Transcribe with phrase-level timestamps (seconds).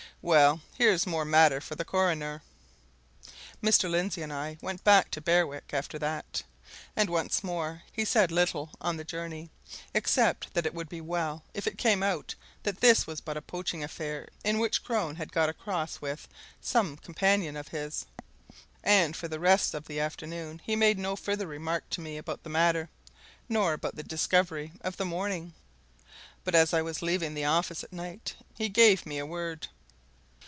[0.23, 2.43] Well, here's more matter for the coroner."
[3.59, 3.89] Mr.
[3.89, 6.43] Lindsey and I went back to Berwick after that.
[6.95, 9.49] And, once more, he said little on the journey,
[9.95, 13.41] except that it would be well if it came out that this was but a
[13.41, 16.27] poaching affair in which Crone had got across with
[16.61, 18.05] some companion of his;
[18.83, 22.43] and for the rest of the afternoon he made no further remark to me about
[22.43, 22.91] the matter,
[23.49, 25.51] nor about the discovery of the morning.
[26.43, 29.67] But as I was leaving the office at night, he gave me a word.